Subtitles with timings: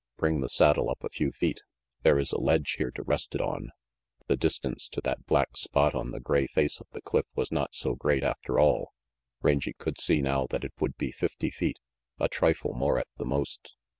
[0.17, 1.61] "Bring the saddle up a few feet.
[2.01, 3.69] There is a ledge here to rest it on."
[4.25, 7.75] The distance to that black spot on the gray face of the cliff was not
[7.75, 8.93] so great after all.
[9.43, 11.77] Rangy could see now that it would be fifty feet,
[12.19, 13.75] a trifle more at the most.